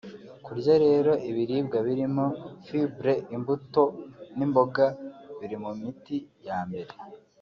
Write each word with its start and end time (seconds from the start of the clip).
Kurya 0.45 0.75
rero 0.85 1.11
ibiribwa 1.29 1.77
birimo 1.87 2.25
fibre; 2.65 3.13
imbuto 3.35 3.83
n’imboga 4.37 4.85
biri 5.39 5.57
mu 5.63 5.71
miti 5.81 6.17
ya 6.47 6.59
mbere 6.67 6.91